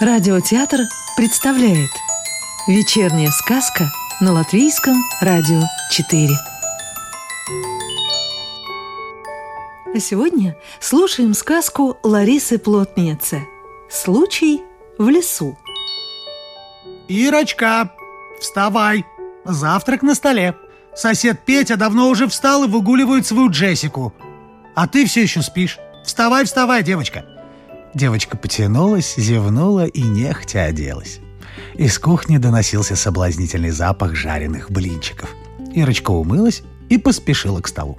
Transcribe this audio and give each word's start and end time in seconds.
Радиотеатр 0.00 0.82
представляет 1.16 1.90
Вечерняя 2.68 3.30
сказка 3.32 3.90
на 4.20 4.32
Латвийском 4.32 4.94
радио 5.20 5.60
4 5.90 6.28
А 9.92 9.98
сегодня 9.98 10.56
слушаем 10.78 11.34
сказку 11.34 11.98
Ларисы 12.04 12.60
Плотницы 12.60 13.42
«Случай 13.90 14.62
в 14.98 15.08
лесу» 15.08 15.58
Ирочка, 17.08 17.92
вставай! 18.40 19.04
Завтрак 19.44 20.02
на 20.02 20.14
столе. 20.14 20.54
Сосед 20.94 21.40
Петя 21.44 21.76
давно 21.76 22.08
уже 22.08 22.28
встал 22.28 22.62
и 22.62 22.68
выгуливает 22.68 23.26
свою 23.26 23.50
Джессику. 23.50 24.14
А 24.76 24.86
ты 24.86 25.06
все 25.06 25.22
еще 25.22 25.42
спишь. 25.42 25.80
Вставай, 26.04 26.44
вставай, 26.44 26.84
девочка. 26.84 27.24
Девочка 27.94 28.36
потянулась, 28.36 29.14
зевнула 29.16 29.86
и 29.86 30.02
нехотя 30.02 30.64
оделась. 30.64 31.20
Из 31.74 31.98
кухни 31.98 32.38
доносился 32.38 32.96
соблазнительный 32.96 33.70
запах 33.70 34.14
жареных 34.14 34.70
блинчиков. 34.70 35.30
Ирочка 35.74 36.10
умылась 36.10 36.62
и 36.88 36.98
поспешила 36.98 37.60
к 37.60 37.68
столу. 37.68 37.98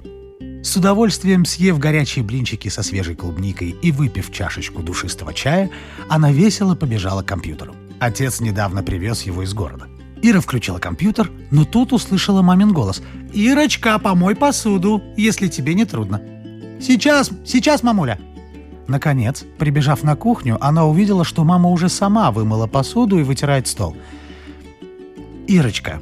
С 0.62 0.76
удовольствием 0.76 1.46
съев 1.46 1.78
горячие 1.78 2.22
блинчики 2.24 2.68
со 2.68 2.82
свежей 2.82 3.14
клубникой 3.14 3.70
и 3.70 3.90
выпив 3.92 4.30
чашечку 4.30 4.82
душистого 4.82 5.32
чая, 5.32 5.70
она 6.08 6.30
весело 6.30 6.74
побежала 6.74 7.22
к 7.22 7.26
компьютеру. 7.26 7.74
Отец 7.98 8.40
недавно 8.40 8.82
привез 8.82 9.22
его 9.22 9.42
из 9.42 9.54
города. 9.54 9.86
Ира 10.22 10.40
включила 10.40 10.78
компьютер, 10.78 11.30
но 11.50 11.64
тут 11.64 11.94
услышала 11.94 12.42
мамин 12.42 12.72
голос. 12.72 13.02
«Ирочка, 13.32 13.98
помой 13.98 14.36
посуду, 14.36 15.02
если 15.16 15.48
тебе 15.48 15.74
не 15.74 15.86
трудно». 15.86 16.20
«Сейчас, 16.80 17.30
сейчас, 17.44 17.82
мамуля!» 17.82 18.18
Наконец, 18.90 19.44
прибежав 19.56 20.02
на 20.02 20.16
кухню, 20.16 20.58
она 20.60 20.84
увидела, 20.84 21.24
что 21.24 21.44
мама 21.44 21.68
уже 21.68 21.88
сама 21.88 22.32
вымыла 22.32 22.66
посуду 22.66 23.20
и 23.20 23.22
вытирает 23.22 23.68
стол. 23.68 23.96
«Ирочка, 25.46 26.00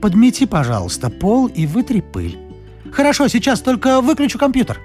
подмети, 0.00 0.46
пожалуйста, 0.46 1.10
пол 1.10 1.48
и 1.48 1.66
вытри 1.66 2.00
пыль». 2.00 2.38
«Хорошо, 2.92 3.28
сейчас 3.28 3.60
только 3.60 4.00
выключу 4.00 4.38
компьютер». 4.38 4.80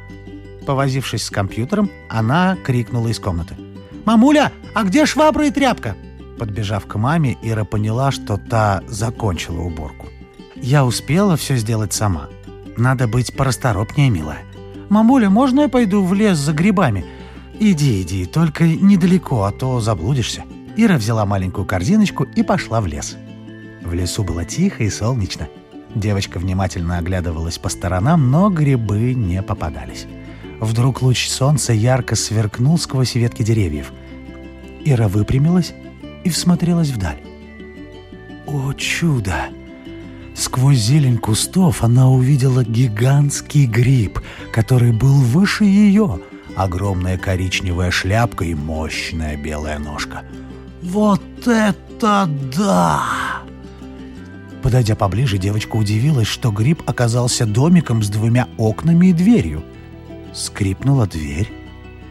Повозившись 0.66 1.24
с 1.24 1.30
компьютером, 1.30 1.90
она 2.10 2.58
крикнула 2.62 3.08
из 3.08 3.20
комнаты. 3.20 3.56
«Мамуля, 4.04 4.52
а 4.74 4.84
где 4.84 5.06
швабра 5.06 5.48
и 5.48 5.52
тряпка?» 5.52 5.96
Подбежав 6.38 6.86
к 6.86 6.96
маме, 6.96 7.38
Ира 7.42 7.64
поняла, 7.64 8.12
что 8.12 8.36
та 8.36 8.82
закончила 8.90 9.62
уборку. 9.62 10.08
«Я 10.58 10.84
успела 10.84 11.38
все 11.38 11.56
сделать 11.56 11.94
сама. 11.94 12.28
Надо 12.76 13.08
быть 13.08 13.34
порасторопнее, 13.34 14.10
милая. 14.10 14.44
Мамуля, 14.90 15.30
можно 15.30 15.62
я 15.62 15.70
пойду 15.70 16.04
в 16.04 16.14
лес 16.14 16.38
за 16.38 16.52
грибами? 16.52 17.06
Иди, 17.60 18.02
иди, 18.02 18.26
только 18.26 18.66
недалеко, 18.66 19.44
а 19.44 19.52
то 19.52 19.80
заблудишься». 19.80 20.44
Ира 20.78 20.98
взяла 20.98 21.26
маленькую 21.26 21.66
корзиночку 21.66 22.24
и 22.24 22.44
пошла 22.44 22.82
в 22.82 22.88
лес. 22.88 23.16
В 23.82 23.94
лесу 23.94 24.24
было 24.24 24.44
тихо 24.44 24.84
и 24.84 24.90
солнечно. 24.90 25.48
Девочка 25.94 26.38
внимательно 26.38 26.98
оглядывалась 26.98 27.58
по 27.58 27.70
сторонам, 27.70 28.30
но 28.30 28.50
грибы 28.50 29.14
не 29.14 29.42
попадались. 29.42 30.06
Вдруг 30.60 31.02
луч 31.02 31.30
солнца 31.30 31.72
ярко 31.72 32.16
сверкнул 32.16 32.78
сквозь 32.78 33.16
ветки 33.16 33.44
деревьев. 33.44 33.94
Ира 34.84 35.08
выпрямилась 35.08 35.74
и 36.26 36.30
всмотрелась 36.30 36.90
вдаль. 36.90 37.22
О 38.48 38.74
чудо! 38.74 39.36
Сквозь 40.36 40.78
зелень 40.78 41.18
кустов 41.18 41.84
она 41.84 42.10
увидела 42.10 42.64
гигантский 42.64 43.66
гриб, 43.66 44.20
который 44.52 44.92
был 44.92 45.22
выше 45.22 45.64
ее. 45.64 46.20
Огромная 46.56 47.18
коричневая 47.18 47.92
шляпка 47.92 48.46
и 48.46 48.54
мощная 48.54 49.36
белая 49.36 49.78
ножка. 49.78 50.24
«Вот 50.82 51.22
это 51.46 52.30
да!» 52.56 53.04
Подойдя 54.64 54.96
поближе, 54.96 55.38
девочка 55.38 55.76
удивилась, 55.76 56.28
что 56.28 56.52
гриб 56.52 56.82
оказался 56.88 57.46
домиком 57.46 58.02
с 58.02 58.10
двумя 58.10 58.48
окнами 58.58 59.08
и 59.08 59.14
дверью. 59.14 59.64
Скрипнула 60.34 61.08
дверь, 61.08 61.52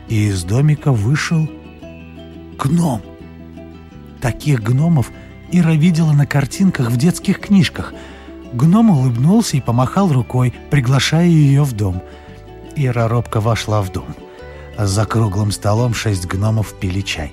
и 0.08 0.28
из 0.28 0.44
домика 0.44 0.92
вышел 0.92 1.48
гном. 2.58 3.02
Таких 4.20 4.62
гномов 4.62 5.10
Ира 5.50 5.74
видела 5.74 6.12
на 6.12 6.26
картинках 6.26 6.90
в 6.90 6.96
детских 6.96 7.40
книжках. 7.40 7.92
Гном 8.52 8.90
улыбнулся 8.90 9.56
и 9.56 9.60
помахал 9.60 10.12
рукой, 10.12 10.54
приглашая 10.70 11.26
ее 11.26 11.64
в 11.64 11.72
дом. 11.72 12.02
Ира 12.76 13.08
робко 13.08 13.40
вошла 13.40 13.82
в 13.82 13.90
дом. 13.90 14.14
За 14.78 15.06
круглым 15.06 15.52
столом 15.52 15.94
шесть 15.94 16.26
гномов 16.26 16.74
пили 16.74 17.00
чай. 17.00 17.32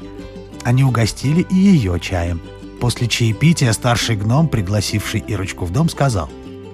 Они 0.63 0.83
угостили 0.83 1.41
и 1.49 1.55
ее 1.55 1.99
чаем. 1.99 2.41
После 2.79 3.07
чаепития 3.07 3.73
старший 3.73 4.15
гном, 4.15 4.47
пригласивший 4.47 5.23
Ирочку 5.27 5.65
в 5.65 5.71
дом, 5.71 5.89
сказал. 5.89 6.29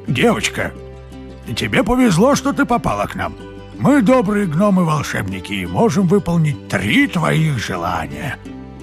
«Девочка, 0.08 0.74
тебе 1.56 1.84
повезло, 1.84 2.36
что 2.36 2.54
ты 2.54 2.66
попала 2.66 3.06
к 3.06 3.16
нам. 3.16 3.36
Мы 3.78 4.02
добрые 4.02 4.48
гномы-волшебники 4.48 5.54
и 5.54 5.66
можем 5.66 6.08
выполнить 6.08 6.68
три 6.68 7.08
твоих 7.08 7.60
желания. 7.60 8.38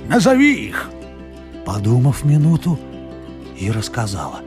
Назови 0.08 0.68
их!» 0.68 0.90
Подумав 1.64 2.24
минуту, 2.24 2.78
Ира 3.58 3.82
сказала. 3.82 4.40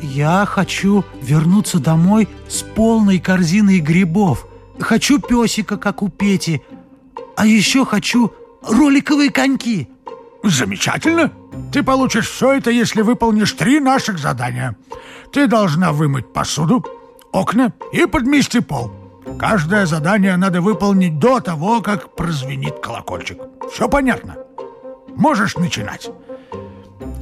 «Я 0.00 0.44
хочу 0.46 1.04
вернуться 1.22 1.78
домой 1.78 2.28
с 2.48 2.62
полной 2.62 3.18
корзиной 3.18 3.80
грибов. 3.80 4.46
Хочу 4.80 5.18
песика, 5.18 5.76
как 5.76 6.02
у 6.02 6.08
Пети. 6.08 6.62
А 7.36 7.46
еще 7.46 7.84
хочу 7.84 8.32
роликовые 8.62 9.30
коньки». 9.30 9.88
«Замечательно! 10.44 11.32
Ты 11.72 11.82
получишь 11.82 12.30
все 12.30 12.52
это, 12.52 12.70
если 12.70 13.02
выполнишь 13.02 13.52
три 13.52 13.80
наших 13.80 14.18
задания. 14.18 14.76
Ты 15.32 15.48
должна 15.48 15.92
вымыть 15.92 16.32
посуду, 16.32 16.84
окна 17.32 17.72
и 17.92 18.06
подмести 18.06 18.60
пол. 18.60 18.92
Каждое 19.38 19.84
задание 19.86 20.36
надо 20.36 20.60
выполнить 20.60 21.18
до 21.18 21.40
того, 21.40 21.82
как 21.82 22.14
прозвенит 22.14 22.78
колокольчик. 22.78 23.38
Все 23.72 23.88
понятно?» 23.88 24.36
Можешь 25.18 25.56
начинать. 25.56 26.10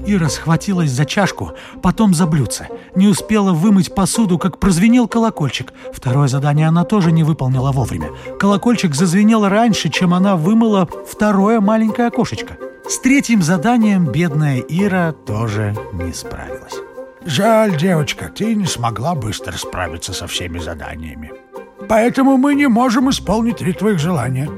Ира 0.06 0.28
схватилась 0.28 0.90
за 0.90 1.04
чашку, 1.04 1.52
потом 1.82 2.14
за 2.14 2.26
блюдце. 2.26 2.68
Не 2.94 3.08
успела 3.08 3.52
вымыть 3.52 3.94
посуду, 3.94 4.38
как 4.38 4.58
прозвенел 4.58 5.08
колокольчик. 5.08 5.72
Второе 5.92 6.28
задание 6.28 6.68
она 6.68 6.84
тоже 6.84 7.10
не 7.10 7.24
выполнила 7.24 7.72
вовремя. 7.72 8.10
Колокольчик 8.38 8.94
зазвенел 8.94 9.48
раньше, 9.48 9.88
чем 9.88 10.14
она 10.14 10.36
вымыла 10.36 10.88
второе 11.08 11.60
маленькое 11.60 12.08
окошечко. 12.08 12.56
С 12.88 13.00
третьим 13.00 13.42
заданием 13.42 14.06
бедная 14.06 14.60
Ира 14.60 15.12
тоже 15.12 15.74
не 15.92 16.12
справилась. 16.12 16.74
Жаль, 17.24 17.76
девочка, 17.76 18.28
ты 18.28 18.54
не 18.54 18.66
смогла 18.66 19.16
быстро 19.16 19.52
справиться 19.58 20.12
со 20.12 20.28
всеми 20.28 20.60
заданиями. 20.60 21.32
Поэтому 21.88 22.36
мы 22.36 22.54
не 22.54 22.68
можем 22.68 23.10
исполнить 23.10 23.56
три 23.56 23.72
твоих 23.72 23.98
желания. 23.98 24.48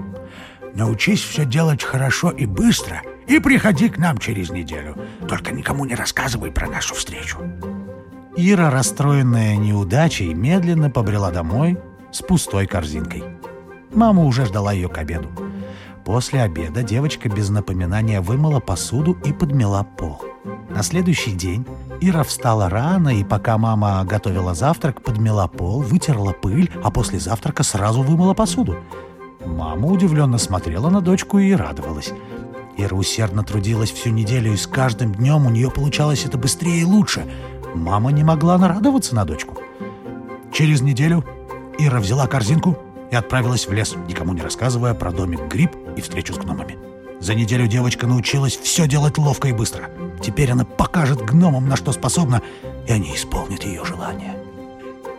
Научись 0.75 1.23
все 1.23 1.47
делать 1.47 1.83
хорошо 1.83 2.31
и 2.31 2.45
быстро– 2.45 3.01
и 3.29 3.39
приходи 3.39 3.89
к 3.89 3.99
нам 3.99 4.19
через 4.19 4.51
неделю. 4.51 4.97
Только 5.29 5.53
никому 5.53 5.85
не 5.85 5.95
рассказывай 5.95 6.51
про 6.51 6.69
нашу 6.69 6.95
встречу». 6.95 7.39
Ира, 8.37 8.71
расстроенная 8.71 9.57
неудачей, 9.57 10.33
медленно 10.33 10.91
побрела 10.91 11.33
домой 11.33 11.77
с 12.13 12.23
пустой 12.23 12.67
корзинкой. 12.67 13.25
Мама 13.93 14.25
уже 14.25 14.47
ждала 14.47 14.73
ее 14.73 14.89
к 14.89 14.99
обеду. 14.99 15.29
После 16.05 16.43
обеда 16.43 16.83
девочка 16.83 17.29
без 17.29 17.51
напоминания 17.51 18.21
вымыла 18.21 18.61
посуду 18.61 19.19
и 19.25 19.33
подмела 19.33 19.83
пол. 19.83 20.23
На 20.71 20.83
следующий 20.83 21.33
день 21.33 21.67
Ира 22.01 22.23
встала 22.23 22.71
рано 22.71 23.09
и, 23.09 23.25
пока 23.25 23.59
мама 23.59 24.05
готовила 24.05 24.55
завтрак, 24.55 25.03
подмела 25.03 25.49
пол, 25.49 25.81
вытерла 25.81 26.33
пыль, 26.33 26.71
а 26.85 26.91
после 26.91 27.19
завтрака 27.19 27.63
сразу 27.65 28.03
вымыла 28.03 28.35
посуду. 28.35 28.77
Мама 29.45 29.89
удивленно 29.89 30.39
смотрела 30.39 30.91
на 30.91 31.01
дочку 31.01 31.39
и 31.39 31.53
радовалась. 31.53 32.13
Ира 32.79 32.97
усердно 32.97 33.43
трудилась 33.43 33.91
всю 33.91 34.11
неделю, 34.11 34.53
и 34.53 34.57
с 34.57 34.69
каждым 34.69 35.13
днем 35.13 35.47
у 35.47 35.51
нее 35.51 35.69
получалось 35.69 36.25
это 36.25 36.39
быстрее 36.39 36.83
и 36.83 36.85
лучше. 36.85 37.27
Мама 37.75 38.13
не 38.13 38.23
могла 38.23 38.57
нарадоваться 38.57 39.17
на 39.17 39.25
дочку. 39.25 39.59
Через 40.53 40.81
неделю 40.81 41.25
Ира 41.77 41.99
взяла 41.99 42.29
корзинку 42.29 42.79
и 43.11 43.17
отправилась 43.17 43.67
в 43.67 43.73
лес, 43.73 43.97
никому 44.07 44.33
не 44.33 44.43
рассказывая 44.43 44.95
про 44.95 45.11
домик 45.11 45.41
Гриб 45.49 45.73
и 45.97 46.01
встречу 46.01 46.35
с 46.35 46.39
гномами. 46.39 46.79
За 47.19 47.35
неделю 47.35 47.67
девочка 47.67 48.07
научилась 48.07 48.57
все 48.57 48.87
делать 48.87 49.19
ловко 49.19 49.49
и 49.49 49.53
быстро. 49.53 49.91
Теперь 50.23 50.53
она 50.53 50.65
покажет 50.65 51.21
гномам, 51.21 51.69
на 51.69 51.75
что 51.75 51.91
способна, 51.91 52.43
и 52.87 52.93
они 52.93 53.13
исполнят 53.13 53.65
ее 53.65 53.85
желание. 53.85 54.37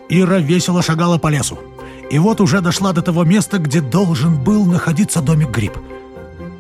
Ира 0.07 0.38
весело 0.38 0.81
шагала 0.81 1.17
по 1.17 1.27
лесу. 1.27 1.59
И 2.09 2.19
вот 2.19 2.39
уже 2.39 2.61
дошла 2.61 2.94
до 2.94 3.01
того 3.01 3.25
места, 3.25 3.57
где 3.57 3.81
должен 3.81 4.41
был 4.41 4.63
находиться 4.63 5.21
домик 5.21 5.50
Гриб— 5.50 5.77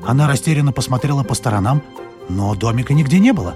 она 0.09 0.27
растерянно 0.27 0.71
посмотрела 0.71 1.23
по 1.23 1.35
сторонам, 1.35 1.83
но 2.29 2.55
домика 2.55 2.95
нигде 2.95 3.19
не 3.19 3.31
было. 3.31 3.53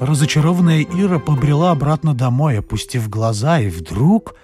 Разочарованная 0.00 0.82
Ира 0.82 1.20
побрела 1.20 1.70
обратно 1.70 2.14
домой, 2.14 2.58
опустив 2.58 3.08
глаза, 3.08 3.60
и 3.60 3.68
вдруг 3.68 4.34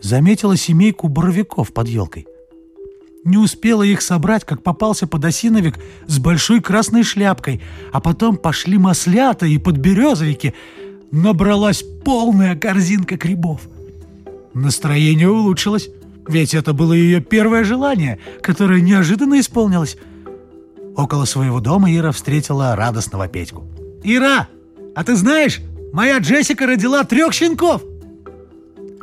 заметила 0.00 0.56
семейку 0.56 1.08
боровиков 1.08 1.72
под 1.72 1.88
елкой. 1.88 2.28
Не 3.24 3.36
успела 3.36 3.82
их 3.82 4.00
собрать, 4.00 4.44
как 4.44 4.62
попался 4.62 5.08
подосиновик 5.08 5.76
с 6.06 6.20
большой 6.20 6.60
красной 6.60 7.02
шляпкой, 7.02 7.60
а 7.92 8.00
потом 8.00 8.36
пошли 8.36 8.78
маслята 8.78 9.46
и 9.46 9.58
подберезовики. 9.58 10.54
Набралась 11.10 11.82
полная 12.04 12.54
корзинка 12.54 13.16
грибов. 13.16 13.62
Настроение 14.54 15.28
улучшилось, 15.28 15.88
ведь 16.28 16.54
это 16.54 16.72
было 16.72 16.92
ее 16.92 17.20
первое 17.20 17.64
желание, 17.64 18.20
которое 18.40 18.80
неожиданно 18.80 19.40
исполнилось. 19.40 19.96
Около 21.00 21.24
своего 21.24 21.60
дома 21.60 21.90
Ира 21.90 22.12
встретила 22.12 22.76
радостного 22.76 23.26
Петьку. 23.26 23.64
«Ира, 24.04 24.48
а 24.94 25.02
ты 25.02 25.16
знаешь, 25.16 25.62
моя 25.94 26.18
Джессика 26.18 26.66
родила 26.66 27.04
трех 27.04 27.32
щенков! 27.32 27.82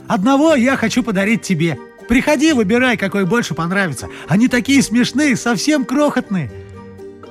Одного 0.08 0.54
я 0.54 0.78
хочу 0.78 1.02
подарить 1.02 1.42
тебе!» 1.42 1.80
Приходи, 2.08 2.54
выбирай, 2.54 2.98
какой 2.98 3.26
больше 3.26 3.56
понравится. 3.56 4.08
Они 4.28 4.48
такие 4.48 4.82
смешные, 4.84 5.36
совсем 5.36 5.86
крохотные. 5.86 6.52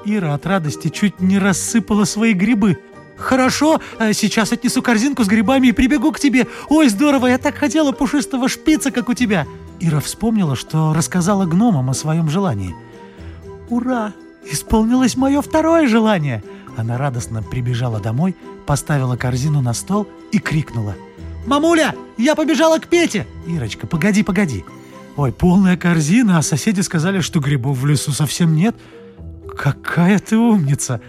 Ира 0.05 0.35
от 0.35 0.45
радости 0.47 0.89
чуть 0.89 1.21
не 1.21 1.39
рассыпала 1.39 2.05
свои 2.05 2.33
грибы. 2.33 2.77
«Хорошо, 3.17 3.81
э, 4.01 4.12
сейчас 4.12 4.53
отнесу 4.53 4.83
корзинку 4.83 5.23
с 5.23 5.29
грибами 5.29 5.69
и 5.69 5.73
прибегу 5.73 6.11
к 6.11 6.19
тебе. 6.19 6.49
Ой, 6.69 6.89
здорово, 6.89 7.29
я 7.29 7.39
так 7.39 7.55
хотела 7.55 7.93
пушистого 7.93 8.49
шпица, 8.49 8.91
как 8.91 9.09
у 9.09 9.15
тебя!» 9.15 9.47
Ира 9.79 10.01
вспомнила, 10.01 10.57
что 10.57 10.93
рассказала 10.93 11.47
гномам 11.47 11.89
о 11.89 11.95
своем 11.95 12.29
желании. 12.29 12.75
«Ура! 13.71 14.12
Исполнилось 14.51 15.17
мое 15.17 15.41
второе 15.43 15.89
желание!» 15.89 16.43
Она 16.77 16.99
радостно 16.99 17.43
прибежала 17.43 18.01
домой, 18.01 18.37
поставила 18.67 19.17
корзину 19.17 19.61
на 19.61 19.73
стол 19.73 20.07
и 20.31 20.39
крикнула– 20.39 20.95
«Мамуля, 21.47 21.95
я 22.19 22.35
побежала 22.35 22.79
к 22.79 22.89
Пете!» 22.89 23.27
«Ирочка, 23.47 23.87
погоди, 23.87 24.25
погоди!» 24.25 24.65
«Ой, 25.17 25.33
полная 25.33 25.77
корзина, 25.77 26.39
а 26.39 26.43
соседи 26.43 26.81
сказали, 26.81 27.21
что 27.21 27.41
грибов 27.41 27.79
в 27.79 27.87
лесу 27.87 28.11
совсем 28.11 28.55
нет!» 28.55 28.75
«Какая 29.57 30.19
ты 30.19 30.37
умница! 30.37 31.01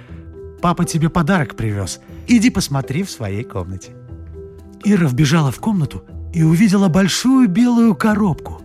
Папа 0.62 0.86
тебе 0.86 1.10
подарок 1.10 1.56
привез. 1.56 2.00
Иди 2.28 2.52
посмотри 2.52 3.04
в 3.04 3.10
своей 3.10 3.44
комнате». 3.44 3.94
Ира 4.84 5.08
вбежала 5.08 5.52
в 5.52 5.60
комнату 5.60 6.04
и 6.34 6.44
увидела 6.44 6.88
большую 6.88 7.50
белую 7.50 7.96
коробку. 7.96 8.62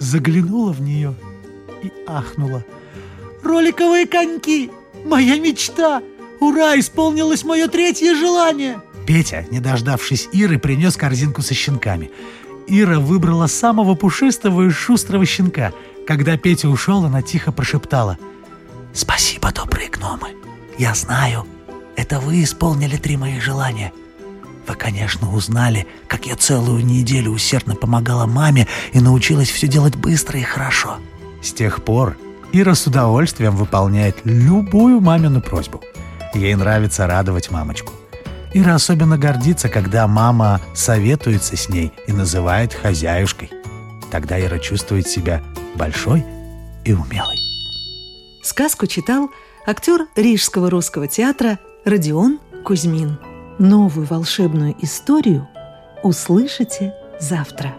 Заглянула 0.00 0.72
в 0.72 0.82
нее 0.82 1.14
и 1.84 1.92
ахнула. 2.08 2.64
«Роликовые 3.42 4.06
коньки! 4.06 4.70
Моя 5.04 5.38
мечта! 5.38 6.02
Ура, 6.40 6.78
исполнилось 6.78 7.44
мое 7.44 7.68
третье 7.68 8.14
желание!» 8.14 8.80
Петя, 9.06 9.46
не 9.50 9.60
дождавшись 9.60 10.28
Иры, 10.32 10.58
принес 10.58 10.96
корзинку 10.96 11.42
со 11.42 11.54
щенками. 11.54 12.10
Ира 12.68 13.00
выбрала 13.00 13.48
самого 13.48 13.94
пушистого 13.94 14.66
и 14.66 14.70
шустрого 14.70 15.26
щенка. 15.26 15.72
Когда 16.06 16.36
Петя 16.36 16.68
ушел, 16.68 17.04
она 17.04 17.22
тихо 17.22 17.52
прошептала. 17.52 18.18
«Спасибо, 18.92 19.52
добрые 19.52 19.88
гномы. 19.88 20.28
Я 20.78 20.94
знаю, 20.94 21.46
это 21.96 22.20
вы 22.20 22.42
исполнили 22.42 22.96
три 22.96 23.16
мои 23.16 23.40
желания. 23.40 23.92
Вы, 24.66 24.74
конечно, 24.74 25.34
узнали, 25.34 25.86
как 26.06 26.26
я 26.26 26.36
целую 26.36 26.84
неделю 26.84 27.30
усердно 27.32 27.74
помогала 27.74 28.26
маме 28.26 28.68
и 28.92 29.00
научилась 29.00 29.50
все 29.50 29.66
делать 29.66 29.96
быстро 29.96 30.38
и 30.38 30.44
хорошо. 30.44 30.98
С 31.42 31.52
тех 31.52 31.82
пор 31.84 32.16
Ира 32.54 32.74
с 32.74 32.86
удовольствием 32.86 33.56
выполняет 33.56 34.16
любую 34.24 35.00
мамину 35.00 35.40
просьбу. 35.40 35.80
Ей 36.34 36.54
нравится 36.54 37.06
радовать 37.06 37.50
мамочку. 37.50 37.94
Ира 38.52 38.74
особенно 38.74 39.16
гордится, 39.16 39.70
когда 39.70 40.06
мама 40.06 40.60
советуется 40.74 41.56
с 41.56 41.70
ней 41.70 41.92
и 42.06 42.12
называет 42.12 42.74
хозяюшкой. 42.74 43.50
Тогда 44.10 44.38
Ира 44.38 44.58
чувствует 44.58 45.08
себя 45.08 45.42
большой 45.76 46.26
и 46.84 46.92
умелой. 46.92 47.38
Сказку 48.42 48.86
читал 48.86 49.30
актер 49.66 50.06
Рижского 50.14 50.68
русского 50.68 51.08
театра 51.08 51.58
Родион 51.86 52.38
Кузьмин. 52.64 53.18
Новую 53.58 54.06
волшебную 54.06 54.74
историю 54.82 55.48
услышите 56.02 56.92
завтра. 57.18 57.74